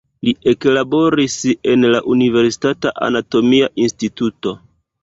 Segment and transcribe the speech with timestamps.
[0.27, 1.35] Li eklaboris
[1.75, 4.61] en la universitata anatomia instituto.